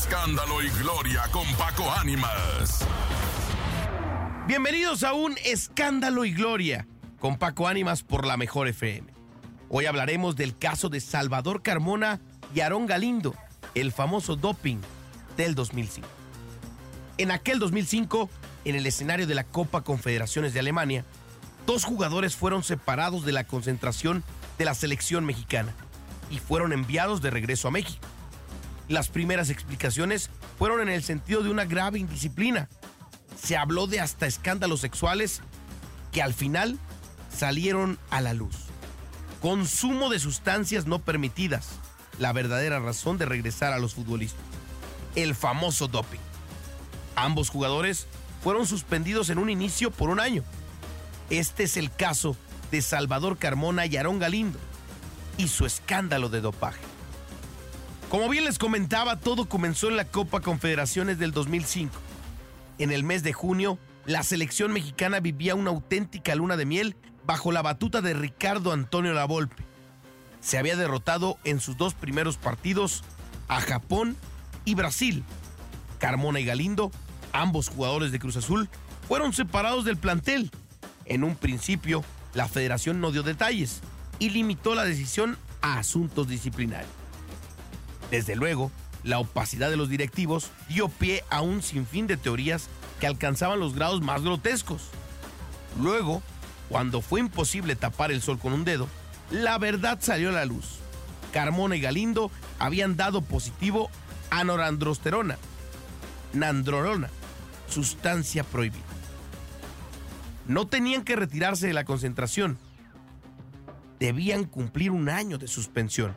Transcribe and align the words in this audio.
Escándalo 0.00 0.62
y 0.62 0.70
Gloria 0.70 1.24
con 1.30 1.44
Paco 1.56 1.92
Ánimas. 1.92 2.86
Bienvenidos 4.46 5.02
a 5.02 5.12
un 5.12 5.36
Escándalo 5.44 6.24
y 6.24 6.32
Gloria 6.32 6.88
con 7.18 7.36
Paco 7.38 7.68
Ánimas 7.68 8.02
por 8.02 8.26
la 8.26 8.38
Mejor 8.38 8.66
FM. 8.66 9.12
Hoy 9.68 9.84
hablaremos 9.84 10.36
del 10.36 10.56
caso 10.56 10.88
de 10.88 11.00
Salvador 11.00 11.60
Carmona 11.60 12.18
y 12.54 12.60
Aarón 12.60 12.86
Galindo, 12.86 13.34
el 13.74 13.92
famoso 13.92 14.36
doping 14.36 14.78
del 15.36 15.54
2005. 15.54 16.08
En 17.18 17.30
aquel 17.30 17.58
2005, 17.58 18.30
en 18.64 18.76
el 18.76 18.86
escenario 18.86 19.26
de 19.26 19.34
la 19.34 19.44
Copa 19.44 19.82
Confederaciones 19.82 20.54
de 20.54 20.60
Alemania, 20.60 21.04
dos 21.66 21.84
jugadores 21.84 22.36
fueron 22.36 22.62
separados 22.62 23.26
de 23.26 23.32
la 23.32 23.44
concentración 23.44 24.24
de 24.56 24.64
la 24.64 24.72
selección 24.72 25.26
mexicana 25.26 25.74
y 26.30 26.38
fueron 26.38 26.72
enviados 26.72 27.20
de 27.20 27.28
regreso 27.28 27.68
a 27.68 27.70
México. 27.70 28.09
Las 28.90 29.08
primeras 29.08 29.50
explicaciones 29.50 30.30
fueron 30.58 30.80
en 30.80 30.88
el 30.88 31.04
sentido 31.04 31.44
de 31.44 31.50
una 31.50 31.64
grave 31.64 32.00
indisciplina. 32.00 32.68
Se 33.40 33.56
habló 33.56 33.86
de 33.86 34.00
hasta 34.00 34.26
escándalos 34.26 34.80
sexuales 34.80 35.42
que 36.10 36.22
al 36.22 36.34
final 36.34 36.76
salieron 37.32 38.00
a 38.10 38.20
la 38.20 38.34
luz. 38.34 38.56
Consumo 39.40 40.10
de 40.10 40.18
sustancias 40.18 40.86
no 40.86 40.98
permitidas, 40.98 41.68
la 42.18 42.32
verdadera 42.32 42.80
razón 42.80 43.16
de 43.16 43.26
regresar 43.26 43.72
a 43.72 43.78
los 43.78 43.94
futbolistas. 43.94 44.42
El 45.14 45.36
famoso 45.36 45.86
doping. 45.86 46.18
Ambos 47.14 47.48
jugadores 47.48 48.08
fueron 48.42 48.66
suspendidos 48.66 49.30
en 49.30 49.38
un 49.38 49.50
inicio 49.50 49.92
por 49.92 50.10
un 50.10 50.18
año. 50.18 50.42
Este 51.30 51.62
es 51.62 51.76
el 51.76 51.94
caso 51.94 52.36
de 52.72 52.82
Salvador 52.82 53.38
Carmona 53.38 53.86
y 53.86 53.96
Aarón 53.96 54.18
Galindo 54.18 54.58
y 55.36 55.46
su 55.46 55.64
escándalo 55.64 56.28
de 56.28 56.40
dopaje. 56.40 56.89
Como 58.10 58.28
bien 58.28 58.44
les 58.44 58.58
comentaba, 58.58 59.14
todo 59.20 59.48
comenzó 59.48 59.88
en 59.88 59.96
la 59.96 60.04
Copa 60.04 60.40
Confederaciones 60.40 61.20
del 61.20 61.30
2005. 61.30 61.94
En 62.78 62.90
el 62.90 63.04
mes 63.04 63.22
de 63.22 63.32
junio, 63.32 63.78
la 64.04 64.24
selección 64.24 64.72
mexicana 64.72 65.20
vivía 65.20 65.54
una 65.54 65.70
auténtica 65.70 66.34
luna 66.34 66.56
de 66.56 66.66
miel 66.66 66.96
bajo 67.24 67.52
la 67.52 67.62
batuta 67.62 68.00
de 68.00 68.14
Ricardo 68.14 68.72
Antonio 68.72 69.12
Lavolpe. 69.12 69.62
Se 70.40 70.58
había 70.58 70.74
derrotado 70.74 71.38
en 71.44 71.60
sus 71.60 71.76
dos 71.76 71.94
primeros 71.94 72.36
partidos 72.36 73.04
a 73.46 73.60
Japón 73.60 74.16
y 74.64 74.74
Brasil. 74.74 75.22
Carmona 76.00 76.40
y 76.40 76.44
Galindo, 76.44 76.90
ambos 77.32 77.68
jugadores 77.68 78.10
de 78.10 78.18
Cruz 78.18 78.36
Azul, 78.36 78.68
fueron 79.06 79.32
separados 79.32 79.84
del 79.84 79.98
plantel. 79.98 80.50
En 81.04 81.22
un 81.22 81.36
principio, 81.36 82.02
la 82.34 82.48
federación 82.48 83.00
no 83.00 83.12
dio 83.12 83.22
detalles 83.22 83.82
y 84.18 84.30
limitó 84.30 84.74
la 84.74 84.84
decisión 84.84 85.38
a 85.62 85.78
asuntos 85.78 86.26
disciplinarios. 86.26 86.99
Desde 88.10 88.36
luego, 88.36 88.70
la 89.02 89.18
opacidad 89.18 89.70
de 89.70 89.76
los 89.76 89.88
directivos 89.88 90.50
dio 90.68 90.88
pie 90.88 91.24
a 91.30 91.40
un 91.40 91.62
sinfín 91.62 92.06
de 92.06 92.16
teorías 92.16 92.68
que 92.98 93.06
alcanzaban 93.06 93.60
los 93.60 93.74
grados 93.74 94.02
más 94.02 94.22
grotescos. 94.22 94.88
Luego, 95.80 96.22
cuando 96.68 97.00
fue 97.00 97.20
imposible 97.20 97.76
tapar 97.76 98.12
el 98.12 98.20
sol 98.20 98.38
con 98.38 98.52
un 98.52 98.64
dedo, 98.64 98.88
la 99.30 99.58
verdad 99.58 99.98
salió 100.00 100.30
a 100.30 100.32
la 100.32 100.44
luz. 100.44 100.78
Carmona 101.32 101.76
y 101.76 101.80
Galindo 101.80 102.30
habían 102.58 102.96
dado 102.96 103.22
positivo 103.22 103.90
a 104.30 104.44
norandrosterona, 104.44 105.38
nandrolona, 106.32 107.08
sustancia 107.68 108.44
prohibida. 108.44 108.84
No 110.46 110.66
tenían 110.66 111.04
que 111.04 111.16
retirarse 111.16 111.68
de 111.68 111.74
la 111.74 111.84
concentración. 111.84 112.58
Debían 114.00 114.44
cumplir 114.44 114.90
un 114.90 115.08
año 115.08 115.38
de 115.38 115.46
suspensión. 115.46 116.14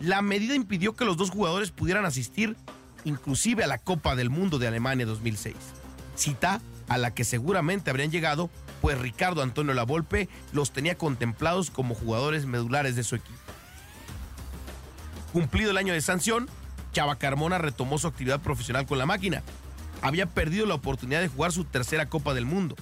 La 0.00 0.22
medida 0.22 0.54
impidió 0.54 0.96
que 0.96 1.04
los 1.04 1.18
dos 1.18 1.30
jugadores 1.30 1.70
pudieran 1.70 2.06
asistir 2.06 2.56
inclusive 3.04 3.64
a 3.64 3.66
la 3.66 3.78
Copa 3.78 4.16
del 4.16 4.30
Mundo 4.30 4.58
de 4.58 4.66
Alemania 4.66 5.06
2006. 5.06 5.54
Cita 6.16 6.60
a 6.88 6.98
la 6.98 7.14
que 7.14 7.24
seguramente 7.24 7.90
habrían 7.90 8.10
llegado, 8.10 8.50
pues 8.80 8.98
Ricardo 8.98 9.42
Antonio 9.42 9.74
Lavolpe 9.74 10.28
los 10.52 10.72
tenía 10.72 10.96
contemplados 10.96 11.70
como 11.70 11.94
jugadores 11.94 12.46
medulares 12.46 12.96
de 12.96 13.04
su 13.04 13.14
equipo. 13.14 13.38
Cumplido 15.32 15.70
el 15.70 15.76
año 15.76 15.92
de 15.92 16.00
sanción, 16.00 16.48
Chava 16.92 17.16
Carmona 17.16 17.58
retomó 17.58 17.98
su 17.98 18.08
actividad 18.08 18.40
profesional 18.40 18.86
con 18.86 18.98
la 18.98 19.06
máquina. 19.06 19.42
Había 20.02 20.26
perdido 20.26 20.66
la 20.66 20.74
oportunidad 20.74 21.20
de 21.20 21.28
jugar 21.28 21.52
su 21.52 21.64
tercera 21.64 22.06
Copa 22.06 22.34
del 22.34 22.46
Mundo, 22.46 22.74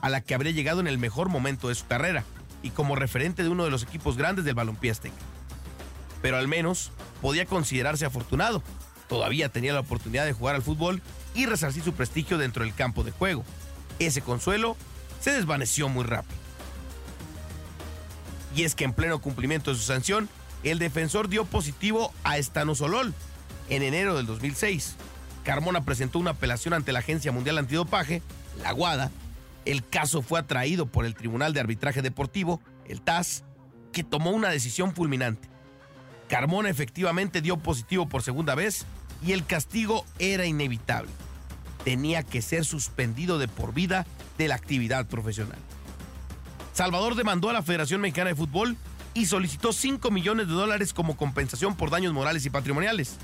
a 0.00 0.08
la 0.08 0.22
que 0.22 0.34
habría 0.34 0.52
llegado 0.52 0.80
en 0.80 0.88
el 0.88 0.98
mejor 0.98 1.28
momento 1.28 1.68
de 1.68 1.74
su 1.74 1.86
carrera 1.86 2.24
y 2.62 2.70
como 2.70 2.96
referente 2.96 3.42
de 3.42 3.50
uno 3.50 3.64
de 3.64 3.70
los 3.70 3.82
equipos 3.82 4.16
grandes 4.16 4.44
del 4.44 4.54
balompié 4.54 4.90
azteca. 4.90 5.14
Pero 6.22 6.38
al 6.38 6.48
menos 6.48 6.92
podía 7.20 7.44
considerarse 7.44 8.06
afortunado. 8.06 8.62
Todavía 9.08 9.50
tenía 9.50 9.74
la 9.74 9.80
oportunidad 9.80 10.24
de 10.24 10.32
jugar 10.32 10.54
al 10.54 10.62
fútbol 10.62 11.02
y 11.34 11.46
resarcir 11.46 11.82
su 11.82 11.92
prestigio 11.92 12.38
dentro 12.38 12.64
del 12.64 12.74
campo 12.74 13.04
de 13.04 13.10
juego. 13.10 13.44
Ese 13.98 14.22
consuelo 14.22 14.76
se 15.20 15.32
desvaneció 15.32 15.88
muy 15.88 16.04
rápido. 16.04 16.40
Y 18.54 18.64
es 18.64 18.74
que 18.74 18.84
en 18.84 18.92
pleno 18.92 19.20
cumplimiento 19.20 19.70
de 19.70 19.76
su 19.76 19.82
sanción, 19.82 20.28
el 20.62 20.78
defensor 20.78 21.28
dio 21.28 21.44
positivo 21.44 22.12
a 22.22 22.38
Estanosolol 22.38 23.14
en 23.68 23.82
enero 23.82 24.16
del 24.16 24.26
2006. 24.26 24.96
Carmona 25.44 25.84
presentó 25.84 26.18
una 26.18 26.32
apelación 26.32 26.74
ante 26.74 26.92
la 26.92 27.00
Agencia 27.00 27.32
Mundial 27.32 27.58
Antidopaje, 27.58 28.22
la 28.62 28.74
WADA. 28.74 29.10
El 29.64 29.86
caso 29.86 30.22
fue 30.22 30.40
atraído 30.40 30.86
por 30.86 31.04
el 31.04 31.14
Tribunal 31.14 31.52
de 31.52 31.60
Arbitraje 31.60 32.02
Deportivo, 32.02 32.60
el 32.86 33.00
TAS, 33.00 33.44
que 33.92 34.04
tomó 34.04 34.30
una 34.30 34.50
decisión 34.50 34.94
fulminante. 34.94 35.48
Carmona 36.32 36.70
efectivamente 36.70 37.42
dio 37.42 37.58
positivo 37.58 38.08
por 38.08 38.22
segunda 38.22 38.54
vez 38.54 38.86
y 39.22 39.32
el 39.32 39.44
castigo 39.44 40.06
era 40.18 40.46
inevitable. 40.46 41.10
Tenía 41.84 42.22
que 42.22 42.40
ser 42.40 42.64
suspendido 42.64 43.38
de 43.38 43.48
por 43.48 43.74
vida 43.74 44.06
de 44.38 44.48
la 44.48 44.54
actividad 44.54 45.06
profesional. 45.06 45.58
Salvador 46.72 47.16
demandó 47.16 47.50
a 47.50 47.52
la 47.52 47.62
Federación 47.62 48.00
Mexicana 48.00 48.30
de 48.30 48.36
Fútbol 48.36 48.78
y 49.12 49.26
solicitó 49.26 49.74
5 49.74 50.10
millones 50.10 50.48
de 50.48 50.54
dólares 50.54 50.94
como 50.94 51.18
compensación 51.18 51.76
por 51.76 51.90
daños 51.90 52.14
morales 52.14 52.46
y 52.46 52.50
patrimoniales. 52.50 53.18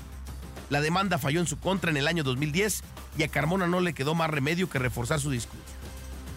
La 0.69 0.79
demanda 0.79 1.17
falló 1.17 1.39
en 1.39 1.47
su 1.47 1.57
contra 1.57 1.89
en 1.89 1.97
el 1.97 2.07
año 2.07 2.23
2010 2.23 2.83
y 3.17 3.23
a 3.23 3.27
Carmona 3.27 3.65
no 3.65 3.79
le 3.79 3.93
quedó 3.93 4.13
más 4.13 4.29
remedio 4.29 4.69
que 4.69 4.77
reforzar 4.77 5.19
su 5.19 5.31
discurso. 5.31 5.65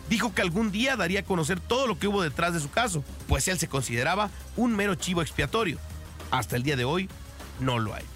Dijo 0.09 0.35
que 0.35 0.41
algún 0.41 0.73
día 0.73 0.97
daría 0.97 1.21
a 1.21 1.25
conocer 1.25 1.61
todo 1.61 1.87
lo 1.87 1.99
que 1.99 2.09
hubo 2.09 2.23
detrás 2.23 2.55
de 2.55 2.61
su 2.61 2.71
caso, 2.71 3.05
pues 3.29 3.47
él 3.49 3.59
se 3.59 3.69
consideraba 3.69 4.31
un 4.57 4.75
mero 4.75 4.95
chivo 4.95 5.21
expiatorio. 5.21 5.79
Hasta 6.33 6.57
el 6.57 6.63
día 6.63 6.77
de 6.77 6.85
hoy 6.85 7.09
no 7.61 7.79
lo 7.79 7.95
ha 7.95 8.01
hecho. 8.01 8.09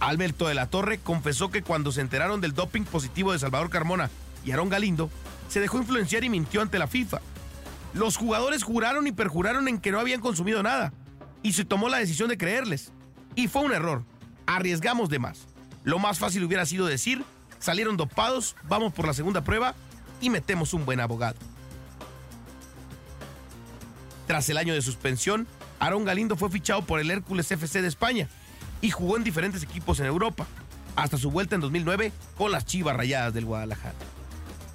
Alberto 0.00 0.48
de 0.48 0.54
la 0.54 0.66
Torre 0.66 0.98
confesó 0.98 1.50
que 1.50 1.62
cuando 1.62 1.92
se 1.92 2.00
enteraron 2.00 2.40
del 2.40 2.54
doping 2.54 2.82
positivo 2.82 3.32
de 3.32 3.38
Salvador 3.38 3.70
Carmona 3.70 4.10
y 4.44 4.50
Aarón 4.50 4.68
Galindo, 4.68 5.08
se 5.48 5.60
dejó 5.60 5.78
influenciar 5.78 6.24
y 6.24 6.28
mintió 6.28 6.60
ante 6.60 6.78
la 6.78 6.88
FIFA. 6.88 7.20
Los 7.94 8.16
jugadores 8.16 8.64
juraron 8.64 9.06
y 9.06 9.12
perjuraron 9.12 9.68
en 9.68 9.78
que 9.78 9.92
no 9.92 10.00
habían 10.00 10.20
consumido 10.20 10.62
nada, 10.62 10.92
y 11.42 11.52
se 11.52 11.64
tomó 11.64 11.88
la 11.88 11.98
decisión 11.98 12.28
de 12.28 12.36
creerles. 12.36 12.92
Y 13.36 13.46
fue 13.46 13.62
un 13.62 13.72
error. 13.72 14.04
Arriesgamos 14.46 15.08
de 15.08 15.20
más. 15.20 15.46
Lo 15.84 16.00
más 16.00 16.18
fácil 16.18 16.44
hubiera 16.44 16.66
sido 16.66 16.86
decir, 16.86 17.24
salieron 17.60 17.96
dopados, 17.96 18.56
vamos 18.64 18.92
por 18.92 19.06
la 19.06 19.14
segunda 19.14 19.44
prueba 19.44 19.74
y 20.20 20.30
metemos 20.30 20.74
un 20.74 20.84
buen 20.84 20.98
abogado. 20.98 21.36
Tras 24.26 24.48
el 24.48 24.58
año 24.58 24.74
de 24.74 24.82
suspensión, 24.82 25.46
Aarón 25.80 26.04
Galindo 26.04 26.36
fue 26.36 26.50
fichado 26.50 26.82
por 26.82 27.00
el 27.00 27.10
Hércules 27.10 27.50
FC 27.50 27.82
de 27.82 27.88
España 27.88 28.28
y 28.80 28.90
jugó 28.90 29.16
en 29.16 29.24
diferentes 29.24 29.62
equipos 29.62 30.00
en 30.00 30.06
Europa, 30.06 30.46
hasta 30.96 31.16
su 31.16 31.30
vuelta 31.30 31.54
en 31.54 31.60
2009 31.60 32.12
con 32.36 32.50
las 32.50 32.64
Chivas 32.64 32.96
Rayadas 32.96 33.32
del 33.34 33.44
Guadalajara. 33.44 33.94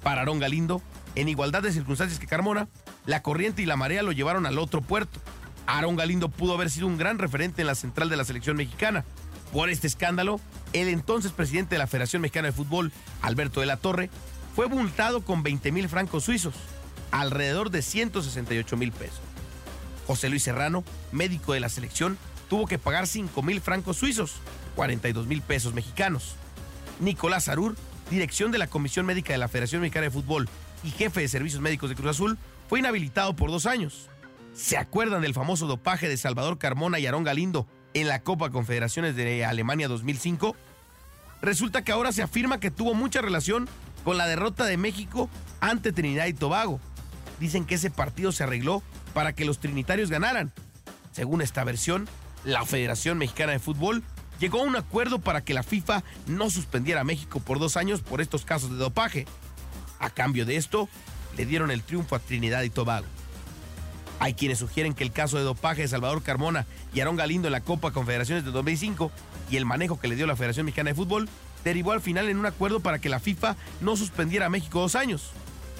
Para 0.02 0.20
Aarón 0.20 0.38
Galindo, 0.38 0.82
en 1.14 1.28
igualdad 1.28 1.62
de 1.62 1.72
circunstancias 1.72 2.18
que 2.18 2.26
Carmona, 2.26 2.68
la 3.06 3.22
corriente 3.22 3.62
y 3.62 3.66
la 3.66 3.76
marea 3.76 4.02
lo 4.02 4.12
llevaron 4.12 4.46
al 4.46 4.58
otro 4.58 4.80
puerto. 4.80 5.20
Aarón 5.66 5.96
Galindo 5.96 6.28
pudo 6.28 6.54
haber 6.54 6.70
sido 6.70 6.86
un 6.86 6.98
gran 6.98 7.18
referente 7.18 7.62
en 7.62 7.66
la 7.66 7.74
central 7.74 8.08
de 8.08 8.16
la 8.16 8.24
selección 8.24 8.56
mexicana. 8.56 9.04
Por 9.52 9.70
este 9.70 9.86
escándalo, 9.86 10.40
el 10.72 10.88
entonces 10.88 11.32
presidente 11.32 11.76
de 11.76 11.78
la 11.78 11.86
Federación 11.86 12.22
Mexicana 12.22 12.48
de 12.48 12.52
Fútbol, 12.52 12.92
Alberto 13.22 13.60
de 13.60 13.66
la 13.66 13.76
Torre, 13.76 14.10
fue 14.56 14.68
multado 14.68 15.24
con 15.24 15.42
20 15.42 15.70
mil 15.72 15.88
francos 15.88 16.24
suizos, 16.24 16.54
alrededor 17.12 17.70
de 17.70 17.82
168 17.82 18.76
mil 18.76 18.90
pesos. 18.90 19.20
José 20.06 20.28
Luis 20.28 20.42
Serrano, 20.42 20.84
médico 21.12 21.52
de 21.52 21.60
la 21.60 21.68
selección, 21.68 22.18
tuvo 22.48 22.66
que 22.66 22.78
pagar 22.78 23.06
5 23.06 23.42
mil 23.42 23.60
francos 23.60 23.96
suizos, 23.96 24.34
42 24.76 25.26
mil 25.26 25.42
pesos 25.42 25.74
mexicanos. 25.74 26.36
Nicolás 27.00 27.48
Arur, 27.48 27.76
dirección 28.10 28.52
de 28.52 28.58
la 28.58 28.66
Comisión 28.66 29.06
Médica 29.06 29.32
de 29.32 29.38
la 29.38 29.48
Federación 29.48 29.80
Mexicana 29.80 30.04
de 30.04 30.10
Fútbol 30.10 30.48
y 30.82 30.90
jefe 30.90 31.20
de 31.20 31.28
servicios 31.28 31.60
médicos 31.60 31.90
de 31.90 31.96
Cruz 31.96 32.10
Azul, 32.10 32.38
fue 32.68 32.78
inhabilitado 32.78 33.34
por 33.34 33.50
dos 33.50 33.66
años. 33.66 34.08
¿Se 34.54 34.76
acuerdan 34.76 35.22
del 35.22 35.34
famoso 35.34 35.66
dopaje 35.66 36.08
de 36.08 36.16
Salvador 36.16 36.58
Carmona 36.58 36.98
y 36.98 37.06
Aarón 37.06 37.24
Galindo 37.24 37.66
en 37.92 38.06
la 38.08 38.22
Copa 38.22 38.50
Confederaciones 38.50 39.16
de 39.16 39.44
Alemania 39.44 39.88
2005? 39.88 40.54
Resulta 41.42 41.82
que 41.82 41.92
ahora 41.92 42.12
se 42.12 42.22
afirma 42.22 42.60
que 42.60 42.70
tuvo 42.70 42.94
mucha 42.94 43.20
relación 43.20 43.68
con 44.04 44.16
la 44.16 44.26
derrota 44.26 44.64
de 44.64 44.76
México 44.76 45.28
ante 45.60 45.92
Trinidad 45.92 46.26
y 46.26 46.34
Tobago. 46.34 46.80
Dicen 47.40 47.64
que 47.64 47.74
ese 47.74 47.90
partido 47.90 48.30
se 48.30 48.44
arregló 48.44 48.82
para 49.14 49.32
que 49.32 49.44
los 49.44 49.58
trinitarios 49.58 50.10
ganaran. 50.10 50.52
Según 51.12 51.40
esta 51.40 51.64
versión, 51.64 52.08
la 52.44 52.66
Federación 52.66 53.16
Mexicana 53.16 53.52
de 53.52 53.58
Fútbol 53.60 54.02
llegó 54.40 54.60
a 54.60 54.64
un 54.64 54.76
acuerdo 54.76 55.20
para 55.20 55.42
que 55.42 55.54
la 55.54 55.62
FIFA 55.62 56.02
no 56.26 56.50
suspendiera 56.50 57.00
a 57.00 57.04
México 57.04 57.40
por 57.40 57.58
dos 57.58 57.76
años 57.76 58.02
por 58.02 58.20
estos 58.20 58.44
casos 58.44 58.70
de 58.70 58.76
dopaje. 58.76 59.26
A 60.00 60.10
cambio 60.10 60.44
de 60.44 60.56
esto, 60.56 60.88
le 61.36 61.46
dieron 61.46 61.70
el 61.70 61.82
triunfo 61.82 62.16
a 62.16 62.18
Trinidad 62.18 62.62
y 62.62 62.70
Tobago. 62.70 63.06
Hay 64.20 64.34
quienes 64.34 64.58
sugieren 64.58 64.94
que 64.94 65.04
el 65.04 65.12
caso 65.12 65.36
de 65.36 65.44
dopaje 65.44 65.82
de 65.82 65.88
Salvador 65.88 66.22
Carmona 66.22 66.66
y 66.92 67.00
Aarón 67.00 67.16
Galindo 67.16 67.48
en 67.48 67.52
la 67.52 67.60
Copa 67.60 67.92
Confederaciones 67.92 68.44
de 68.44 68.50
2005 68.50 69.10
y 69.50 69.56
el 69.56 69.66
manejo 69.66 69.98
que 69.98 70.08
le 70.08 70.16
dio 70.16 70.26
la 70.26 70.36
Federación 70.36 70.66
Mexicana 70.66 70.90
de 70.90 70.94
Fútbol 70.94 71.28
derivó 71.64 71.92
al 71.92 72.00
final 72.00 72.28
en 72.28 72.38
un 72.38 72.46
acuerdo 72.46 72.80
para 72.80 72.98
que 72.98 73.08
la 73.08 73.20
FIFA 73.20 73.56
no 73.80 73.96
suspendiera 73.96 74.46
a 74.46 74.50
México 74.50 74.80
dos 74.80 74.94
años. 74.94 75.30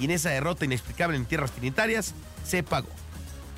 Y 0.01 0.07
en 0.07 0.11
esa 0.11 0.31
derrota 0.31 0.65
inexplicable 0.65 1.17
en 1.17 1.27
tierras 1.27 1.53
trinitarias 1.53 2.15
se 2.45 2.63
pagó. 2.63 2.89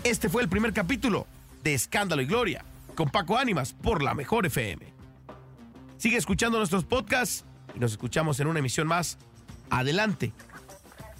Este 0.06 0.28
fue 0.28 0.40
el 0.40 0.48
primer 0.48 0.72
capítulo 0.72 1.26
de 1.64 1.74
Escándalo 1.74 2.22
y 2.22 2.26
Gloria 2.26 2.64
con 2.94 3.10
Paco 3.10 3.36
Ánimas 3.36 3.72
por 3.72 4.04
la 4.04 4.14
Mejor 4.14 4.46
FM. 4.46 4.86
Sigue 5.98 6.16
escuchando 6.16 6.58
nuestros 6.58 6.84
podcasts 6.84 7.44
y 7.74 7.80
nos 7.80 7.90
escuchamos 7.90 8.38
en 8.38 8.46
una 8.46 8.60
emisión 8.60 8.86
más. 8.86 9.18
Adelante 9.68 10.32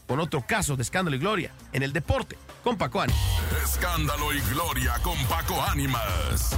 con 0.07 0.21
otro 0.21 0.47
caso 0.47 0.77
de 0.77 0.85
Escándalo 0.85 1.17
y 1.17 1.19
Gloria 1.19 1.51
en 1.73 1.83
el 1.83 1.93
deporte 1.93 2.39
con 2.63 2.79
Paco 2.79 3.01
Ánimas. 3.01 3.21
Escándalo 3.65 4.33
y 4.33 4.39
Gloria 4.53 4.95
con 5.03 5.19
Paco 5.25 5.61
Ánimas. 5.61 6.57